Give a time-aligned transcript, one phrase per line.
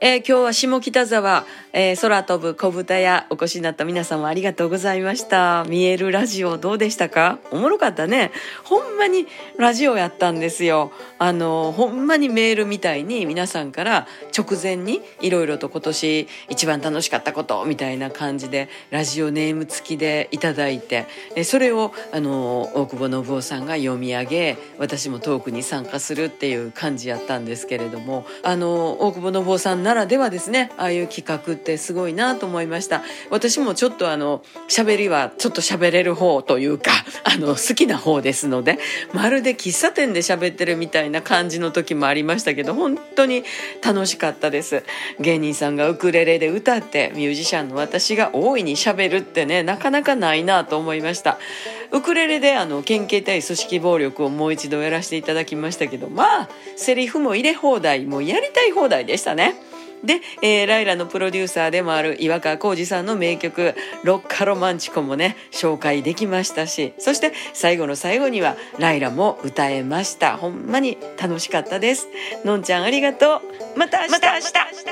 [0.00, 5.64] えー、今日は下北沢、えー、空飛ぶ小豚屋お越しになった皆様ありがとうございました。
[5.68, 7.40] 見えるラジオどうでしたか？
[7.50, 8.30] おもろかったね。
[8.62, 9.26] ほんまに
[9.56, 10.92] ラジオやったんですよ。
[11.18, 14.06] あの、ほんまにメールみたいに皆さんから
[14.36, 33.02] 直前にいろいろと今年一番楽しかったことみたいな感じでラジオネーム付きでいただいて、えそれをあの、大久保信夫さんが読み上げ、私もトークに参加するっていう感じやったんですけれども、あの、大久保信夫さんならではですねああいう企画ってすごいなと思いました。
[33.30, 36.90] 私もちょっとあの喋りはちょっと喋れる方というか
[37.24, 38.78] あの好きな方ですので
[39.14, 43.44] まるで喫茶店で喋ってるみたいな感じの時もありましたけど本当に
[43.82, 44.82] 楽しかったです。
[45.20, 51.38] 芸人さんがウクレレで歌ってミュージシャンの私が大いに喋るってねなかなかないなと思いました。
[51.92, 59.54] ウクレレであの県警対組織暴力をもう一度やらせていただきましたけどまあセリフも入れ放題もうやりたい放題でしたね。
[60.04, 70.36] で、えー、ライラのプロデューサーでもある岩川浩二さんの名曲「ロッカロマンチコ」もね紹介できましたしそして最後の最後にはライラも歌えました。
[70.36, 72.08] ほんまに楽しかったです。
[72.44, 73.38] のんちゃんありがと
[73.74, 73.78] う。
[73.78, 74.10] また明日。
[74.12, 74.87] また明日。